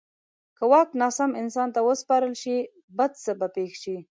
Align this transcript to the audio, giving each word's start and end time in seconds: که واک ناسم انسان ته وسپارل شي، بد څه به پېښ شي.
که 0.57 0.63
واک 0.71 0.89
ناسم 1.01 1.31
انسان 1.41 1.69
ته 1.75 1.79
وسپارل 1.87 2.33
شي، 2.43 2.57
بد 2.97 3.11
څه 3.23 3.31
به 3.39 3.47
پېښ 3.55 3.71
شي. 3.83 3.97